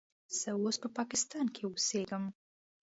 زه 0.39 0.49
اوس 0.61 0.75
په 0.83 0.89
پاکستان 0.97 1.45
کې 1.55 1.61
اوسیږم. 1.65 2.23